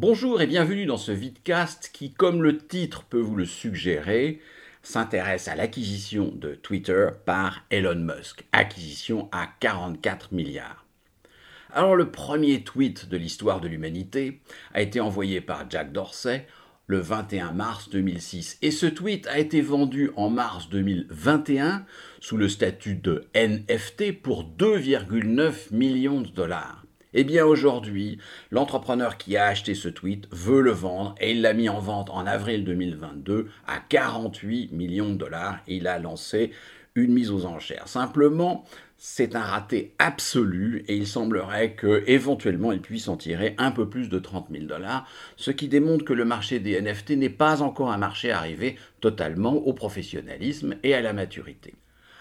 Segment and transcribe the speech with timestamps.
[0.00, 4.40] Bonjour et bienvenue dans ce vidcast qui, comme le titre peut vous le suggérer,
[4.80, 8.44] s'intéresse à l'acquisition de Twitter par Elon Musk.
[8.52, 10.86] Acquisition à 44 milliards.
[11.72, 14.40] Alors le premier tweet de l'histoire de l'humanité
[14.72, 16.46] a été envoyé par Jack Dorsey
[16.86, 18.58] le 21 mars 2006.
[18.62, 21.84] Et ce tweet a été vendu en mars 2021
[22.20, 26.84] sous le statut de NFT pour 2,9 millions de dollars.
[27.14, 28.18] Eh bien aujourd'hui,
[28.50, 32.10] l'entrepreneur qui a acheté ce tweet veut le vendre et il l'a mis en vente
[32.10, 36.52] en avril 2022 à 48 millions de dollars il a lancé
[36.94, 37.88] une mise aux enchères.
[37.88, 38.64] Simplement,
[38.98, 43.88] c'est un raté absolu et il semblerait que éventuellement il puisse en tirer un peu
[43.88, 47.62] plus de 30 000 dollars, ce qui démontre que le marché des NFT n'est pas
[47.62, 51.74] encore un marché arrivé totalement au professionnalisme et à la maturité.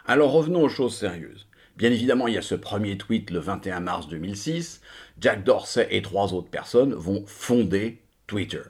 [0.06, 1.48] Alors revenons aux choses sérieuses.
[1.78, 4.82] Bien évidemment, il y a ce premier tweet le 21 mars 2006.
[5.20, 8.64] Jack Dorsey et trois autres personnes vont fonder Twitter.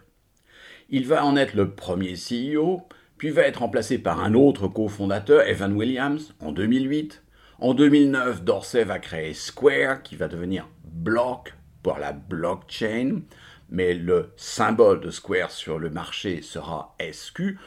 [0.90, 2.82] Il va en être le premier CEO,
[3.18, 7.24] puis va être remplacé par un autre cofondateur, Evan Williams, en 2008.
[7.60, 13.22] En 2009, Dorsey va créer Square, qui va devenir Block pour la blockchain,
[13.70, 17.58] mais le symbole de Square sur le marché sera SQ.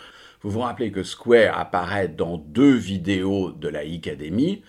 [0.42, 4.62] Vous vous rappelez que Square apparaît dans deux vidéos de la Academy.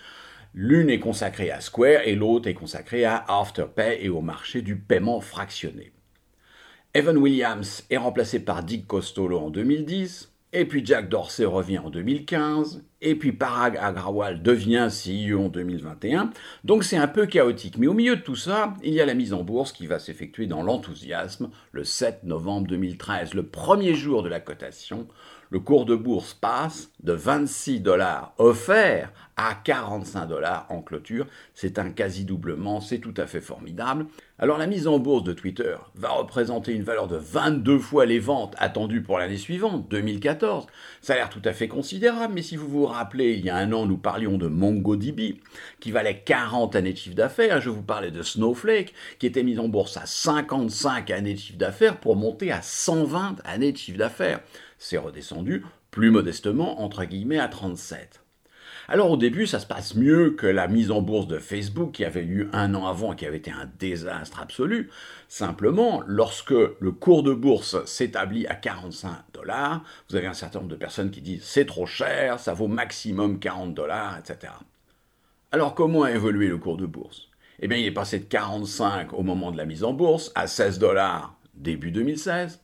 [0.54, 4.76] L'une est consacrée à Square et l'autre est consacrée à Afterpay et au marché du
[4.76, 5.92] paiement fractionné.
[6.92, 11.88] Evan Williams est remplacé par Dick Costolo en 2010, et puis Jack Dorsey revient en
[11.88, 16.28] 2015, et puis Parag Agrawal devient CEO en 2021.
[16.64, 17.78] Donc c'est un peu chaotique.
[17.78, 19.98] Mais au milieu de tout ça, il y a la mise en bourse qui va
[19.98, 25.08] s'effectuer dans l'enthousiasme le 7 novembre 2013, le premier jour de la cotation.
[25.48, 31.26] Le cours de bourse passe de 26 dollars offerts à 45 dollars en clôture.
[31.54, 34.06] C'est un quasi-doublement, c'est tout à fait formidable.
[34.38, 38.18] Alors la mise en bourse de Twitter va représenter une valeur de 22 fois les
[38.18, 40.66] ventes attendues pour l'année suivante, 2014.
[41.00, 43.56] Ça a l'air tout à fait considérable, mais si vous vous rappelez, il y a
[43.56, 45.40] un an, nous parlions de MongoDB,
[45.80, 47.60] qui valait 40 années de chiffre d'affaires.
[47.60, 51.58] Je vous parlais de Snowflake, qui était mise en bourse à 55 années de chiffre
[51.58, 54.40] d'affaires pour monter à 120 années de chiffre d'affaires.
[54.78, 58.21] C'est redescendu, plus modestement, entre guillemets, à 37.
[58.88, 62.04] Alors au début, ça se passe mieux que la mise en bourse de Facebook qui
[62.04, 64.90] avait eu un an avant et qui avait été un désastre absolu.
[65.28, 70.70] Simplement, lorsque le cours de bourse s'établit à 45 dollars, vous avez un certain nombre
[70.70, 74.52] de personnes qui disent c'est trop cher, ça vaut maximum 40 dollars, etc.
[75.52, 77.28] Alors comment a évolué le cours de bourse?
[77.60, 80.48] Eh bien, il est passé de 45 au moment de la mise en bourse à
[80.48, 82.60] 16 dollars début 2016,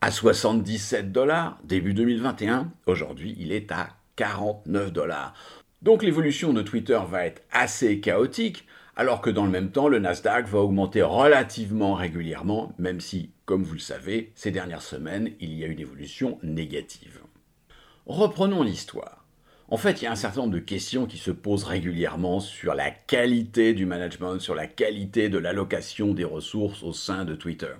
[0.00, 2.72] à 77 dollars début 2021.
[2.86, 5.32] Aujourd'hui, il est à 49 dollars.
[5.80, 8.66] Donc l'évolution de Twitter va être assez chaotique,
[8.96, 13.62] alors que dans le même temps, le Nasdaq va augmenter relativement régulièrement, même si, comme
[13.62, 17.20] vous le savez, ces dernières semaines, il y a une évolution négative.
[18.04, 19.24] Reprenons l'histoire.
[19.68, 22.74] En fait, il y a un certain nombre de questions qui se posent régulièrement sur
[22.74, 27.72] la qualité du management, sur la qualité de l'allocation des ressources au sein de Twitter.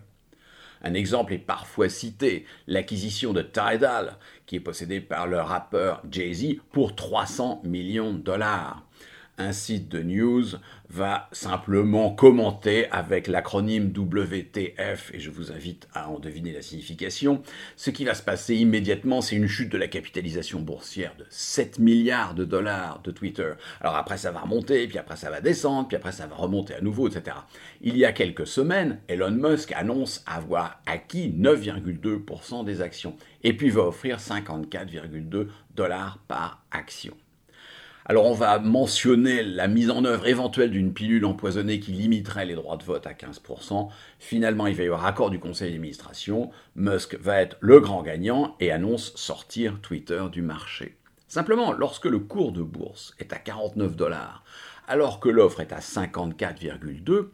[0.82, 6.56] Un exemple est parfois cité, l'acquisition de Tidal, qui est possédée par le rappeur Jay-Z
[6.72, 8.84] pour 300 millions de dollars
[9.40, 10.44] un site de news
[10.88, 17.42] va simplement commenter avec l'acronyme WTF, et je vous invite à en deviner la signification.
[17.76, 21.78] Ce qui va se passer immédiatement, c'est une chute de la capitalisation boursière de 7
[21.78, 23.52] milliards de dollars de Twitter.
[23.80, 26.74] Alors après, ça va remonter, puis après, ça va descendre, puis après, ça va remonter
[26.74, 27.36] à nouveau, etc.
[27.80, 33.70] Il y a quelques semaines, Elon Musk annonce avoir acquis 9,2% des actions, et puis
[33.70, 35.46] va offrir 54,2
[35.76, 37.16] dollars par action.
[38.10, 42.56] Alors on va mentionner la mise en œuvre éventuelle d'une pilule empoisonnée qui limiterait les
[42.56, 43.88] droits de vote à 15%.
[44.18, 46.50] Finalement, il va y avoir accord du conseil d'administration.
[46.74, 50.96] Musk va être le grand gagnant et annonce sortir Twitter du marché.
[51.28, 54.42] Simplement, lorsque le cours de bourse est à 49 dollars,
[54.88, 57.28] alors que l'offre est à 54,2,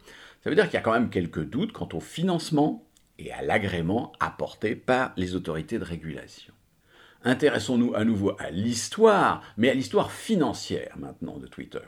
[0.45, 2.85] ça veut dire qu'il y a quand même quelques doutes quant au financement
[3.19, 6.53] et à l'agrément apporté par les autorités de régulation.
[7.27, 11.81] Intéressons-nous à nouveau à l'histoire, mais à l'histoire financière maintenant de Twitter.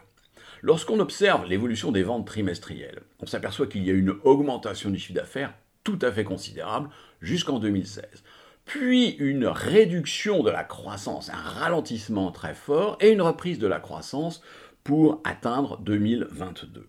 [0.63, 5.15] Lorsqu'on observe l'évolution des ventes trimestrielles, on s'aperçoit qu'il y a une augmentation du chiffre
[5.15, 5.55] d'affaires
[5.85, 6.91] tout à fait considérable
[7.21, 8.25] jusqu'en 2016,
[8.65, 13.79] puis une réduction de la croissance, un ralentissement très fort et une reprise de la
[13.79, 14.43] croissance
[14.83, 16.85] pour atteindre 2022.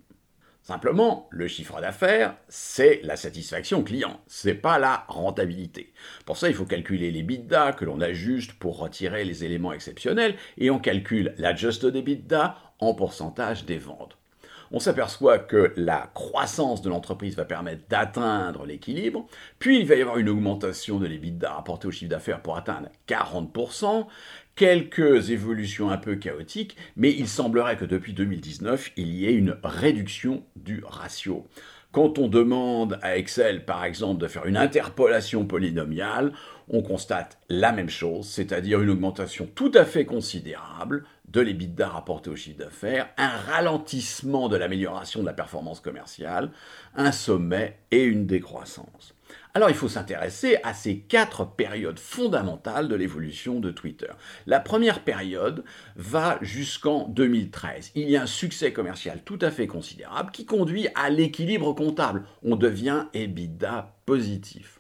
[0.70, 5.92] Simplement, le chiffre d'affaires, c'est la satisfaction client, c'est pas la rentabilité.
[6.28, 10.36] Pour ça, il faut calculer les bidas que l'on ajuste pour retirer les éléments exceptionnels
[10.60, 14.16] et on calcule l'adjusted EBITDA en pourcentage des ventes.
[14.72, 19.26] on s'aperçoit que la croissance de l'entreprise va permettre d'atteindre l'équilibre,
[19.58, 22.90] puis il va y avoir une augmentation de l'EBITDA rapporté au chiffre d'affaires pour atteindre
[23.08, 24.06] 40%,
[24.60, 29.56] quelques évolutions un peu chaotiques, mais il semblerait que depuis 2019, il y ait une
[29.64, 31.48] réduction du ratio.
[31.94, 36.34] Quand on demande à Excel, par exemple, de faire une interpolation polynomiale,
[36.68, 42.30] on constate la même chose, c'est-à-dire une augmentation tout à fait considérable de l'EBITDA rapporté
[42.30, 46.52] au chiffre d'affaires, un ralentissement de l'amélioration de la performance commerciale,
[46.96, 49.16] un sommet et une décroissance.
[49.60, 54.08] Alors il faut s'intéresser à ces quatre périodes fondamentales de l'évolution de Twitter.
[54.48, 55.66] La première période
[55.98, 57.92] va jusqu'en 2013.
[57.96, 62.24] Il y a un succès commercial tout à fait considérable qui conduit à l'équilibre comptable.
[62.42, 64.80] On devient EBITDA positif.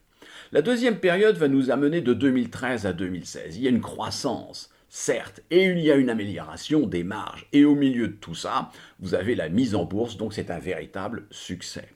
[0.53, 3.57] La deuxième période va nous amener de 2013 à 2016.
[3.57, 7.47] Il y a une croissance certes, et il y a une amélioration des marges.
[7.51, 8.71] Et au milieu de tout ça,
[9.01, 11.89] vous avez la mise en bourse, donc c'est un véritable succès.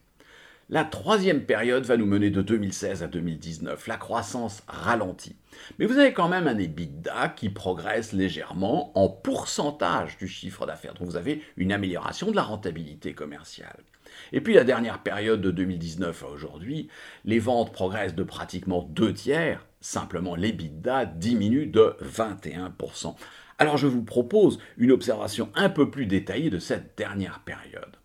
[0.74, 3.86] La troisième période va nous mener de 2016 à 2019.
[3.86, 5.36] La croissance ralentit.
[5.78, 10.96] Mais vous avez quand même un EBITDA qui progresse légèrement en pourcentage du chiffre d'affaires.
[10.96, 13.84] Donc vous avez une amélioration de la rentabilité commerciale.
[14.31, 16.88] Et puis la dernière période de 2019 à aujourd'hui,
[17.24, 19.68] les ventes progressent de pratiquement deux tiers.
[19.80, 23.14] Simplement l'EBITDA diminue de 21%.
[23.60, 28.00] Alors je vous propose une observation un peu plus détaillée de cette dernière période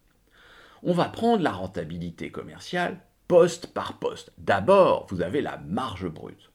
[0.83, 4.33] on va prendre la rentabilité commerciale poste par poste.
[4.39, 6.51] D'abord, vous avez la marge brute.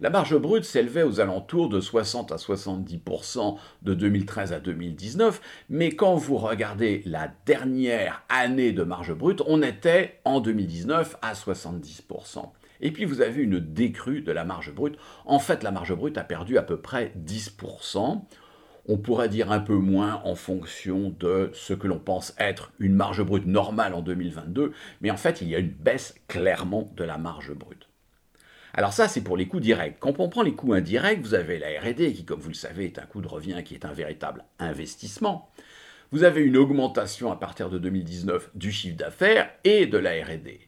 [0.00, 5.90] La marge brute s'élevait aux alentours de 60 à 70% de 2013 à 2019, mais
[5.90, 12.50] quand vous regardez la dernière année de marge brute, on était en 2019 à 70%.
[12.80, 14.96] Et puis vous avez une décrue de la marge brute.
[15.26, 18.22] En fait, la marge brute a perdu à peu près 10%
[18.88, 22.94] on pourrait dire un peu moins en fonction de ce que l'on pense être une
[22.94, 27.04] marge brute normale en 2022, mais en fait il y a une baisse clairement de
[27.04, 27.88] la marge brute.
[28.72, 29.98] Alors ça c'est pour les coûts directs.
[30.00, 32.86] Quand on prend les coûts indirects, vous avez la RD qui comme vous le savez
[32.86, 35.50] est un coût de revient qui est un véritable investissement.
[36.12, 40.58] Vous avez une augmentation à partir de 2019 du chiffre d'affaires et de la RD.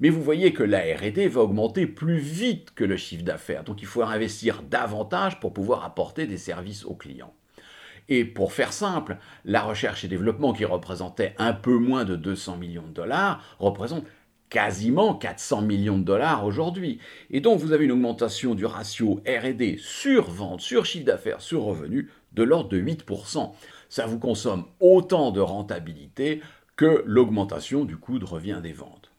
[0.00, 3.80] Mais vous voyez que la RD va augmenter plus vite que le chiffre d'affaires, donc
[3.82, 7.34] il faut investir davantage pour pouvoir apporter des services aux clients.
[8.08, 12.56] Et pour faire simple, la recherche et développement qui représentait un peu moins de 200
[12.56, 14.04] millions de dollars représente
[14.48, 16.98] quasiment 400 millions de dollars aujourd'hui.
[17.30, 21.62] Et donc vous avez une augmentation du ratio RD sur vente, sur chiffre d'affaires, sur
[21.62, 23.52] revenu de l'ordre de 8%.
[23.88, 26.40] Ça vous consomme autant de rentabilité
[26.76, 29.10] que l'augmentation du coût de revient des ventes.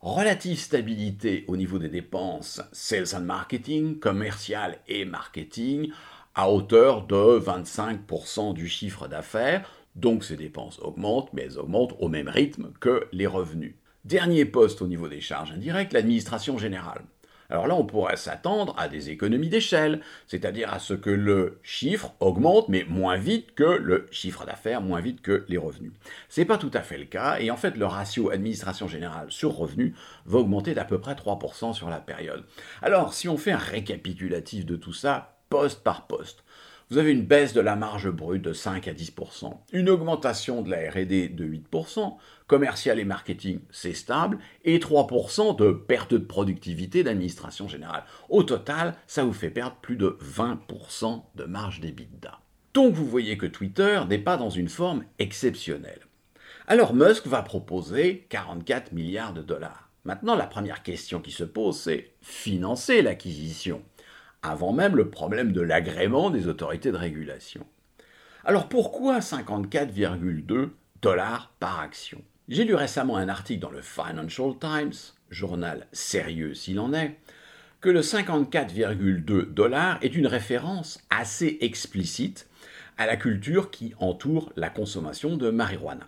[0.00, 5.90] Relative stabilité au niveau des dépenses sales and marketing, commercial et marketing,
[6.34, 12.08] à hauteur de 25% du chiffre d'affaires, donc ces dépenses augmentent, mais elles augmentent au
[12.08, 13.74] même rythme que les revenus.
[14.04, 17.02] Dernier poste au niveau des charges indirectes, l'administration générale.
[17.50, 22.12] Alors là, on pourrait s'attendre à des économies d'échelle, c'est-à-dire à ce que le chiffre
[22.20, 25.92] augmente, mais moins vite que le chiffre d'affaires, moins vite que les revenus.
[26.28, 29.30] Ce n'est pas tout à fait le cas, et en fait, le ratio administration générale
[29.30, 29.94] sur revenu
[30.24, 32.44] va augmenter d'à peu près 3% sur la période.
[32.82, 36.44] Alors, si on fait un récapitulatif de tout ça, poste par poste.
[36.90, 40.70] Vous avez une baisse de la marge brute de 5 à 10%, une augmentation de
[40.70, 47.02] la RD de 8%, commercial et marketing c'est stable, et 3% de perte de productivité
[47.02, 48.04] d'administration générale.
[48.28, 52.38] Au total, ça vous fait perdre plus de 20% de marge d'EBITDA.
[52.74, 56.06] Donc vous voyez que Twitter n'est pas dans une forme exceptionnelle.
[56.66, 59.90] Alors Musk va proposer 44 milliards de dollars.
[60.04, 63.82] Maintenant, la première question qui se pose, c'est financer l'acquisition
[64.44, 67.66] avant même le problème de l'agrément des autorités de régulation.
[68.44, 70.68] Alors pourquoi 54,2
[71.00, 72.22] dollars par action?
[72.48, 74.92] J'ai lu récemment un article dans le Financial Times,
[75.30, 77.16] journal sérieux s'il en est,
[77.80, 82.46] que le 54,2 dollars est une référence assez explicite
[82.98, 86.06] à la culture qui entoure la consommation de marijuana.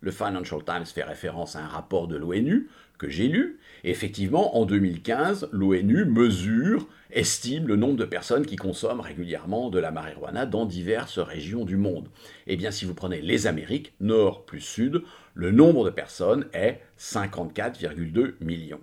[0.00, 3.59] Le Financial Times fait référence à un rapport de l'ONU que j'ai lu.
[3.84, 9.90] Effectivement, en 2015, l'ONU mesure, estime le nombre de personnes qui consomment régulièrement de la
[9.90, 12.08] marijuana dans diverses régions du monde.
[12.46, 15.02] Eh bien, si vous prenez les Amériques, nord plus sud,
[15.34, 18.80] le nombre de personnes est 54,2 millions.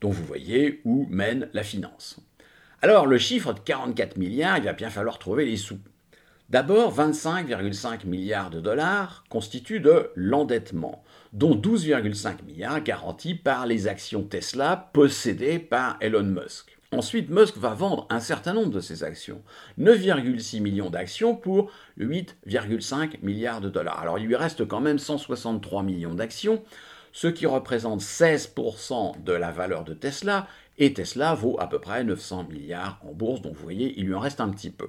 [0.00, 2.20] Donc vous voyez où mène la finance.
[2.82, 5.78] Alors, le chiffre de 44 milliards, il va bien falloir trouver les sous.
[6.50, 11.02] D'abord, 25,5 milliards de dollars constituent de l'endettement,
[11.36, 16.78] dont 12,5 milliards garantis par les actions Tesla possédées par Elon Musk.
[16.92, 19.42] Ensuite, Musk va vendre un certain nombre de ses actions.
[19.78, 24.00] 9,6 millions d'actions pour 8,5 milliards de dollars.
[24.00, 26.62] Alors il lui reste quand même 163 millions d'actions,
[27.12, 30.46] ce qui représente 16% de la valeur de Tesla,
[30.78, 34.14] et Tesla vaut à peu près 900 milliards en bourse, donc vous voyez, il lui
[34.14, 34.88] en reste un petit peu.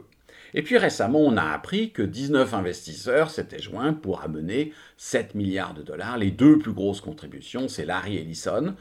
[0.54, 5.74] Et puis récemment, on a appris que 19 investisseurs s'étaient joints pour amener 7 milliards
[5.74, 6.18] de dollars.
[6.18, 8.76] Les deux plus grosses contributions, c'est Larry Ellison,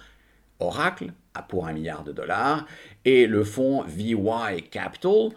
[0.61, 1.13] Oracle,
[1.49, 2.67] pour 1 milliard de dollars,
[3.05, 4.17] et le fonds VY
[4.71, 5.31] Capital,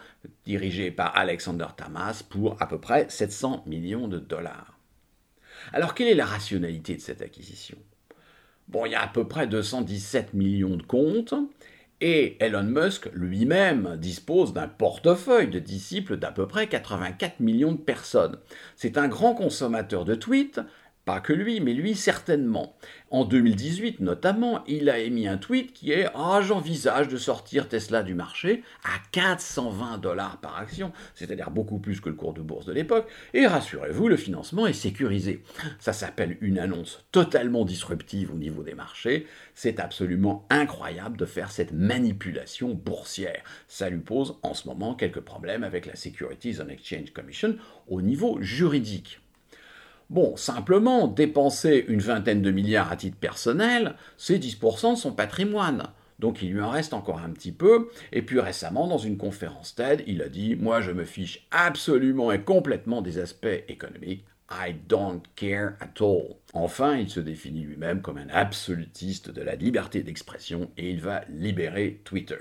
[0.46, 4.78] dirigé par Alexander Tamas, pour à peu près 700 millions de dollars.
[5.74, 7.78] Alors, quelle est la rationalité de cette acquisition?
[8.70, 11.34] Bon, il y a à peu près 217 millions de comptes,
[12.02, 17.78] et Elon Musk lui-même dispose d'un portefeuille de disciples d'à peu près 84 millions de
[17.78, 18.38] personnes.
[18.76, 20.62] C'est un grand consommateur de tweets,
[21.06, 22.76] pas que lui, mais lui certainement.
[23.12, 28.04] En 2018 notamment, il a émis un tweet qui est Ah, j'envisage de sortir Tesla
[28.04, 32.66] du marché à 420 dollars par action, c'est-à-dire beaucoup plus que le cours de bourse
[32.66, 35.44] de l'époque, et rassurez-vous, le financement est sécurisé.
[35.80, 39.26] Ça s'appelle une annonce totalement disruptive au niveau des marchés.
[39.56, 43.44] C'est absolument incroyable de faire cette manipulation boursière.
[43.68, 47.56] Ça lui pose en ce moment quelques problèmes avec la Securities and Exchange Commission
[47.88, 49.22] au niveau juridique.
[50.10, 55.84] Bon, simplement, dépenser une vingtaine de milliards à titre personnel, c'est 10% de son patrimoine.
[56.18, 57.90] Donc il lui en reste encore un petit peu.
[58.12, 62.32] Et puis récemment, dans une conférence TED, il a dit Moi, je me fiche absolument
[62.32, 64.26] et complètement des aspects économiques.
[64.52, 66.38] I don't care at all.
[66.54, 71.22] Enfin, il se définit lui-même comme un absolutiste de la liberté d'expression et il va
[71.30, 72.40] libérer Twitter.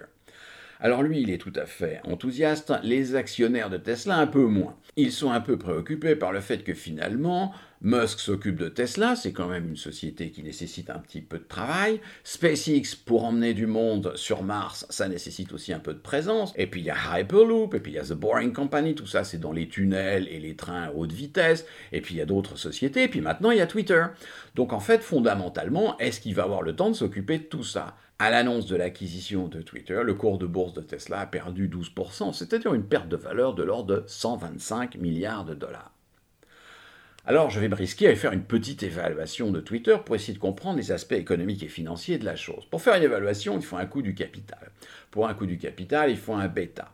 [0.81, 4.77] Alors lui, il est tout à fait enthousiaste, les actionnaires de Tesla un peu moins.
[4.97, 9.33] Ils sont un peu préoccupés par le fait que finalement, Musk s'occupe de Tesla, c'est
[9.33, 12.01] quand même une société qui nécessite un petit peu de travail.
[12.23, 16.53] SpaceX, pour emmener du monde sur Mars, ça nécessite aussi un peu de présence.
[16.57, 19.07] Et puis il y a Hyperloop, et puis il y a The Boring Company, tout
[19.07, 21.67] ça c'est dans les tunnels et les trains à haute vitesse.
[21.91, 24.05] Et puis il y a d'autres sociétés, et puis maintenant il y a Twitter.
[24.55, 27.97] Donc en fait, fondamentalement, est-ce qu'il va avoir le temps de s'occuper de tout ça?
[28.21, 32.33] À l'annonce de l'acquisition de Twitter, le cours de bourse de Tesla a perdu 12%,
[32.33, 35.93] c'est-à-dire une perte de valeur de l'ordre de 125 milliards de dollars.
[37.25, 40.39] Alors je vais me risquer à faire une petite évaluation de Twitter pour essayer de
[40.39, 42.65] comprendre les aspects économiques et financiers de la chose.
[42.67, 44.73] Pour faire une évaluation, il faut un coût du capital.
[45.11, 46.91] Pour un coût du capital, il faut un bêta.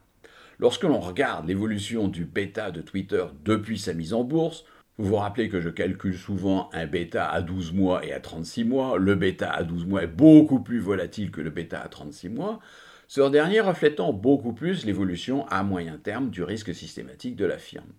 [0.58, 4.64] Lorsque l'on regarde l'évolution du bêta de Twitter depuis sa mise en bourse,
[4.96, 8.64] vous vous rappelez que je calcule souvent un bêta à 12 mois et à 36
[8.64, 8.96] mois.
[8.96, 12.60] Le bêta à 12 mois est beaucoup plus volatile que le bêta à 36 mois,
[13.08, 17.92] ce dernier reflétant beaucoup plus l'évolution à moyen terme du risque systématique de la firme.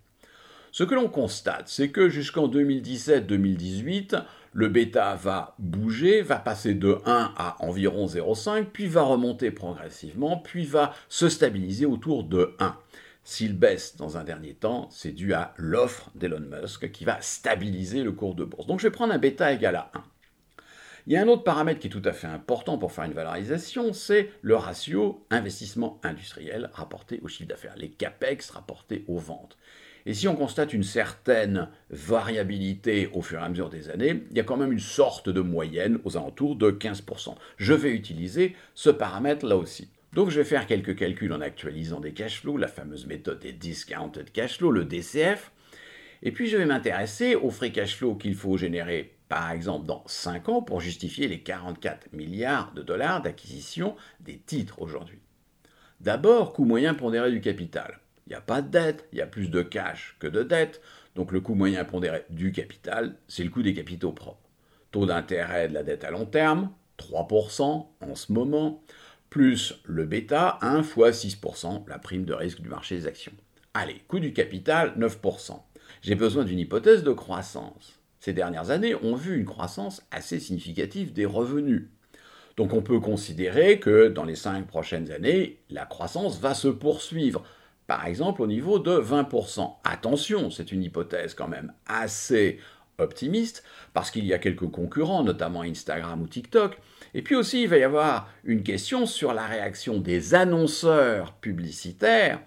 [0.72, 4.22] Ce que l'on constate, c'est que jusqu'en 2017-2018,
[4.52, 10.38] le bêta va bouger, va passer de 1 à environ 0,5, puis va remonter progressivement,
[10.38, 12.76] puis va se stabiliser autour de 1.
[13.28, 18.04] S'il baisse dans un dernier temps, c'est dû à l'offre d'Elon Musk qui va stabiliser
[18.04, 18.68] le cours de bourse.
[18.68, 20.04] Donc je vais prendre un bêta égal à 1.
[21.08, 23.14] Il y a un autre paramètre qui est tout à fait important pour faire une
[23.14, 29.58] valorisation, c'est le ratio investissement industriel rapporté au chiffre d'affaires, les CAPEX rapportés aux ventes.
[30.06, 34.36] Et si on constate une certaine variabilité au fur et à mesure des années, il
[34.36, 37.34] y a quand même une sorte de moyenne aux alentours de 15%.
[37.56, 39.88] Je vais utiliser ce paramètre là aussi.
[40.16, 43.52] Donc je vais faire quelques calculs en actualisant des cash flows, la fameuse méthode des
[43.52, 45.52] discounted cash flows, le DCF.
[46.22, 50.02] Et puis je vais m'intéresser au free cash flow qu'il faut générer par exemple dans
[50.06, 55.18] 5 ans pour justifier les 44 milliards de dollars d'acquisition des titres aujourd'hui.
[56.00, 58.00] D'abord, coût moyen pondéré du capital.
[58.26, 60.80] Il n'y a pas de dette, il y a plus de cash que de dette,
[61.14, 64.48] donc le coût moyen pondéré du capital, c'est le coût des capitaux propres.
[64.92, 68.82] Taux d'intérêt de la dette à long terme, 3% en ce moment
[69.30, 73.32] plus le bêta, 1 fois 6%, la prime de risque du marché des actions.
[73.74, 75.60] Allez, coût du capital, 9%.
[76.02, 78.00] J'ai besoin d'une hypothèse de croissance.
[78.20, 81.88] Ces dernières années ont vu une croissance assez significative des revenus.
[82.56, 87.44] Donc on peut considérer que dans les 5 prochaines années, la croissance va se poursuivre,
[87.86, 89.76] par exemple au niveau de 20%.
[89.84, 92.58] Attention, c'est une hypothèse quand même assez
[92.98, 96.78] optimiste, parce qu'il y a quelques concurrents, notamment Instagram ou TikTok,
[97.16, 102.42] et puis aussi, il va y avoir une question sur la réaction des annonceurs publicitaires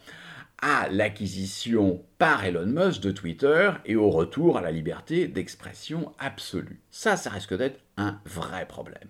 [0.61, 6.81] à l'acquisition par Elon Musk de Twitter et au retour à la liberté d'expression absolue.
[6.91, 9.09] Ça, ça risque d'être un vrai problème.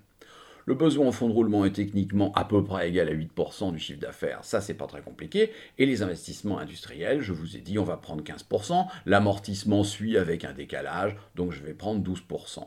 [0.66, 3.80] Le besoin en fonds de roulement est techniquement à peu près égal à 8% du
[3.80, 5.51] chiffre d'affaires, ça c'est pas très compliqué.
[5.78, 10.46] Et les investissements industriels, je vous ai dit, on va prendre 15%, l'amortissement suit avec
[10.46, 12.66] un décalage, donc je vais prendre 12%.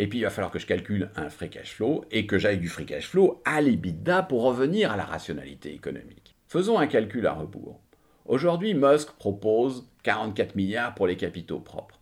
[0.00, 2.56] Et puis il va falloir que je calcule un free cash flow et que j'aille
[2.56, 6.34] du free cash flow à l'EBITDA pour revenir à la rationalité économique.
[6.48, 7.78] Faisons un calcul à rebours.
[8.24, 12.00] Aujourd'hui, Musk propose 44 milliards pour les capitaux propres.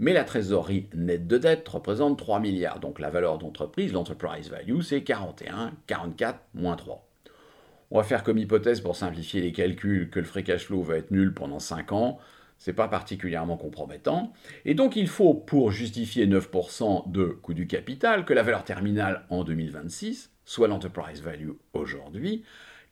[0.00, 4.80] Mais la trésorerie nette de dette représente 3 milliards, donc la valeur d'entreprise, l'enterprise value,
[4.80, 7.08] c'est 41, 44 moins 3.
[7.92, 10.96] On va faire comme hypothèse pour simplifier les calculs que le free cash flow va
[10.96, 12.18] être nul pendant 5 ans.
[12.58, 14.32] C'est pas particulièrement compromettant.
[14.64, 19.24] Et donc il faut, pour justifier 9% de coût du capital, que la valeur terminale
[19.30, 22.42] en 2026, soit l'enterprise value aujourd'hui,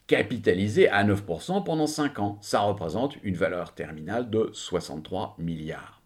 [0.06, 2.38] capitalisée à 9% pendant 5 ans.
[2.42, 6.00] Ça représente une valeur terminale de 63 milliards.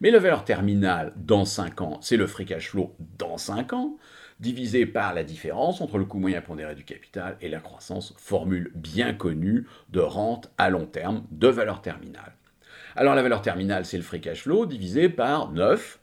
[0.00, 3.98] Mais la valeur terminale dans 5 ans, c'est le free cash flow dans 5 ans,
[4.40, 8.72] divisé par la différence entre le coût moyen pondéré du capital et la croissance, formule
[8.74, 12.34] bien connue de rente à long terme de valeur terminale.
[12.94, 15.98] Alors la valeur terminale, c'est le free cash flow divisé par 9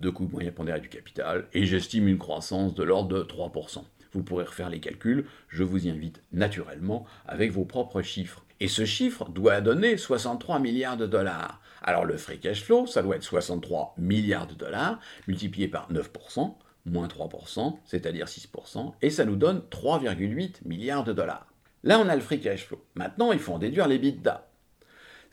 [0.00, 3.84] de coût moyen pondéré du capital, et j'estime une croissance de l'ordre de 3%.
[4.12, 8.44] Vous pourrez refaire les calculs, je vous y invite naturellement avec vos propres chiffres.
[8.58, 11.60] Et ce chiffre doit donner 63 milliards de dollars.
[11.82, 14.98] Alors le free cash flow, ça doit être 63 milliards de dollars
[15.28, 16.54] multiplié par 9%,
[16.86, 21.46] moins 3%, c'est-à-dire 6%, et ça nous donne 3,8 milliards de dollars.
[21.84, 22.84] Là, on a le free cash flow.
[22.96, 24.48] Maintenant, il faut en déduire les bidas.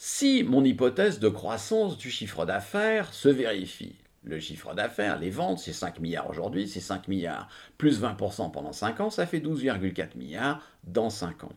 [0.04, 3.94] Si mon hypothèse de croissance du chiffre d'affaires se vérifie,
[4.24, 8.74] le chiffre d'affaires, les ventes, c'est 5 milliards aujourd'hui, c'est 5 milliards plus 20% pendant
[8.74, 11.54] 5 ans, ça fait 12,4 milliards dans 5 ans.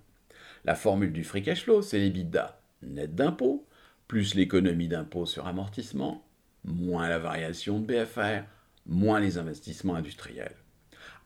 [0.67, 3.67] La formule du free cash flow, c'est les bidas net d'impôts,
[4.09, 6.23] plus l'économie d'impôt sur amortissement,
[6.65, 8.45] moins la variation de BFR,
[8.85, 10.57] moins les investissements industriels.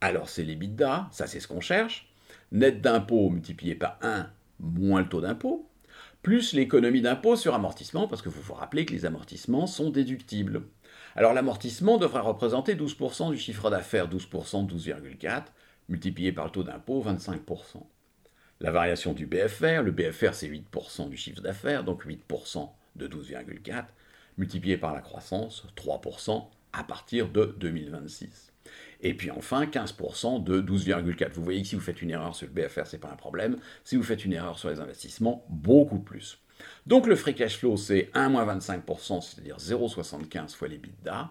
[0.00, 2.14] Alors c'est l'EBITDA, ça c'est ce qu'on cherche,
[2.52, 5.67] net d'impôt multiplié par 1 moins le taux d'impôt,
[6.28, 10.60] plus l'économie d'impôt sur amortissement, parce que vous vous rappeler que les amortissements sont déductibles.
[11.16, 15.44] Alors l'amortissement devrait représenter 12% du chiffre d'affaires, 12%, 12,4,
[15.88, 17.80] multiplié par le taux d'impôt, 25%
[18.60, 19.80] la variation du BFR.
[19.82, 23.84] Le BFR, c'est 8% du chiffre d'affaires, donc 8% de 12,4,
[24.36, 26.44] multiplié par la croissance, 3%
[26.74, 28.52] à partir de 2026.
[29.00, 31.32] Et puis enfin, 15% de 12,4.
[31.32, 33.16] Vous voyez que si vous faites une erreur sur le BFR, ce n'est pas un
[33.16, 33.56] problème.
[33.84, 36.38] Si vous faites une erreur sur les investissements, beaucoup plus.
[36.86, 41.30] Donc le free cash flow, c'est 1 25%, c'est-à-dire 0,75 fois les bidas,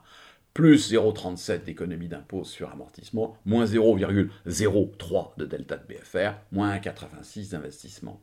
[0.53, 8.21] plus 0,37 d'économie d'impôt sur amortissement, moins 0,03 de delta de BFR, moins 1,86 d'investissement.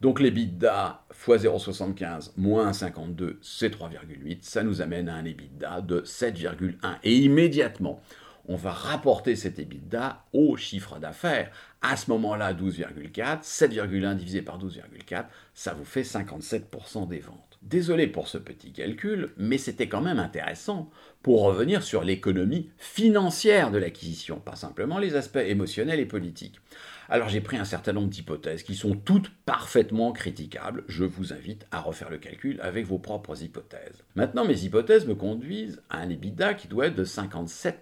[0.00, 4.38] Donc l'EBITDA fois 0,75 moins 52, c'est 3,8.
[4.42, 6.74] Ça nous amène à un EBITDA de 7,1.
[7.04, 8.02] Et immédiatement,
[8.46, 11.50] on va rapporter cet EBITDA au chiffre d'affaires.
[11.82, 17.58] À ce moment-là, 12,4, 7,1 divisé par 12,4, ça vous fait 57% des ventes.
[17.62, 20.90] Désolé pour ce petit calcul, mais c'était quand même intéressant
[21.22, 26.60] pour revenir sur l'économie financière de l'acquisition, pas simplement les aspects émotionnels et politiques.
[27.08, 30.84] Alors j'ai pris un certain nombre d'hypothèses qui sont toutes parfaitement critiquables.
[30.88, 34.04] Je vous invite à refaire le calcul avec vos propres hypothèses.
[34.14, 37.74] Maintenant, mes hypothèses me conduisent à un EBITDA qui doit être de 57%.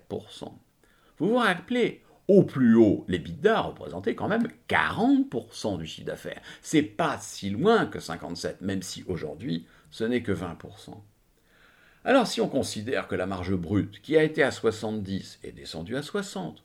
[1.18, 6.40] Vous vous rappelez, au plus haut, l'EBITDA représentait quand même 40% du chiffre d'affaires.
[6.60, 10.94] C'est pas si loin que 57, même si aujourd'hui, ce n'est que 20%.
[12.04, 15.96] Alors si on considère que la marge brute, qui a été à 70, est descendue
[15.96, 16.64] à 60,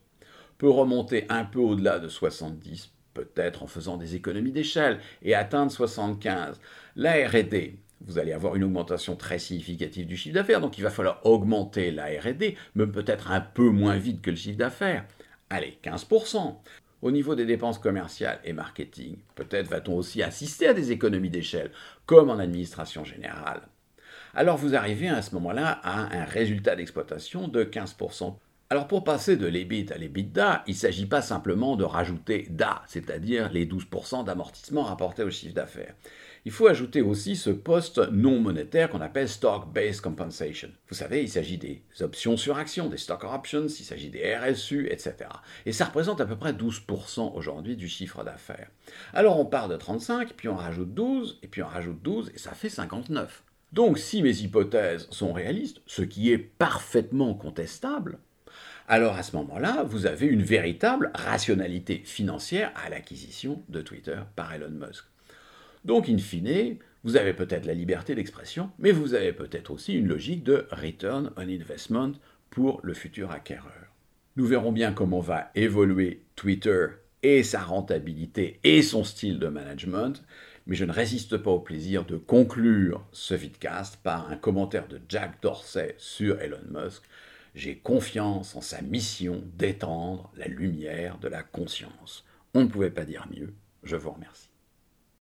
[0.58, 5.72] peut remonter un peu au-delà de 70, peut-être en faisant des économies d'échelle, et atteindre
[5.72, 6.60] 75,
[6.96, 10.89] la RD, vous allez avoir une augmentation très significative du chiffre d'affaires, donc il va
[10.89, 15.06] falloir augmenter la RD, mais peut-être un peu moins vite que le chiffre d'affaires.
[15.50, 16.56] Allez, 15%.
[17.02, 21.72] Au niveau des dépenses commerciales et marketing, peut-être va-t-on aussi assister à des économies d'échelle,
[22.06, 23.62] comme en administration générale
[24.38, 28.36] alors vous arrivez à ce moment-là à un résultat d'exploitation de 15%.
[28.70, 32.84] Alors pour passer de l'EBIT à l'EBITDA, il ne s'agit pas simplement de rajouter DA,
[32.86, 35.96] c'est-à-dire les 12% d'amortissement rapportés au chiffre d'affaires.
[36.44, 40.68] Il faut ajouter aussi ce poste non monétaire qu'on appelle Stock-Based Compensation.
[40.90, 44.88] Vous savez, il s'agit des options sur actions, des stock options, il s'agit des RSU,
[44.92, 45.30] etc.
[45.66, 48.70] Et ça représente à peu près 12% aujourd'hui du chiffre d'affaires.
[49.14, 52.38] Alors on part de 35, puis on rajoute 12, et puis on rajoute 12, et
[52.38, 53.46] ça fait 59.
[53.72, 58.20] Donc si mes hypothèses sont réalistes, ce qui est parfaitement contestable,
[58.88, 64.54] alors à ce moment-là, vous avez une véritable rationalité financière à l'acquisition de Twitter par
[64.54, 65.04] Elon Musk.
[65.86, 70.08] Donc, in fine, vous avez peut-être la liberté d'expression, mais vous avez peut-être aussi une
[70.08, 72.14] logique de return on investment
[72.50, 73.94] pour le futur acquéreur.
[74.36, 76.88] Nous verrons bien comment va évoluer Twitter
[77.24, 80.24] et sa rentabilité et son style de management,
[80.66, 85.00] mais je ne résiste pas au plaisir de conclure ce vidcast par un commentaire de
[85.08, 87.04] Jack Dorsey sur Elon Musk.
[87.58, 92.24] J'ai confiance en sa mission d'étendre la lumière de la conscience.
[92.54, 93.52] On ne pouvait pas dire mieux.
[93.82, 94.47] Je vous remercie.